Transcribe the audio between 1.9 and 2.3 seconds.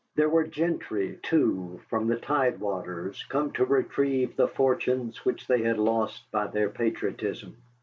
the